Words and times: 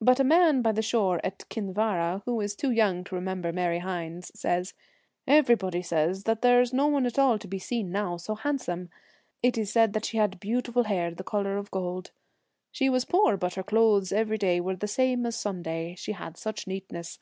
But 0.00 0.20
a 0.20 0.22
man 0.22 0.62
by 0.62 0.70
the 0.70 0.80
shore 0.80 1.20
at 1.24 1.48
Kin 1.48 1.72
vara, 1.72 2.22
who 2.24 2.40
is 2.40 2.54
too 2.54 2.70
young 2.70 3.02
to 3.02 3.16
remember 3.16 3.52
Mary 3.52 3.80
Hynes, 3.80 4.30
says,' 4.32 4.74
Everybody 5.40 5.82
says 5.82 6.22
there 6.22 6.60
is 6.60 6.72
no 6.72 6.86
one 6.86 7.04
at 7.04 7.18
all 7.18 7.36
to 7.36 7.48
be 7.48 7.58
seen 7.58 7.90
now 7.90 8.16
so 8.16 8.36
handsome; 8.36 8.90
it 9.42 9.58
is 9.58 9.72
said 9.72 10.04
she 10.04 10.18
had 10.18 10.38
beautiful 10.38 10.84
hair, 10.84 11.10
the 11.12 11.24
colour 11.24 11.56
of 11.56 11.72
gold. 11.72 12.12
She 12.70 12.88
was 12.88 13.04
poor, 13.04 13.36
but 13.36 13.54
her 13.54 13.64
clothes 13.64 14.12
every 14.12 14.38
day 14.38 14.60
were 14.60 14.76
the 14.76 14.86
same 14.86 15.26
as 15.26 15.34
Sun 15.34 15.62
day, 15.62 15.96
she 15.98 16.12
had 16.12 16.36
such 16.36 16.68
neatness. 16.68 17.18